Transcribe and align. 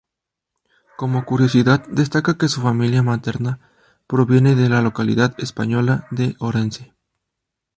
Como 0.97 1.25
curiosidad 1.25 1.85
destaca 1.87 2.35
que 2.35 2.47
su 2.47 2.63
familia 2.63 3.03
materna 3.03 3.59
proviene 4.07 4.55
de 4.55 4.67
la 4.67 4.81
localidad 4.81 5.35
española 5.37 6.07
de 6.09 6.35
Orense. 6.39 6.95